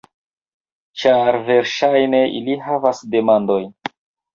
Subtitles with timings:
[1.01, 3.75] Ĉar versaĵne ili havas demandojn